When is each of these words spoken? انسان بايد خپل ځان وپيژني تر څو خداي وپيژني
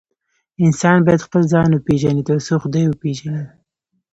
انسان 0.65 0.97
بايد 1.05 1.21
خپل 1.27 1.41
ځان 1.53 1.69
وپيژني 1.73 2.23
تر 2.29 2.37
څو 2.45 2.55
خداي 2.63 2.85
وپيژني 2.89 3.43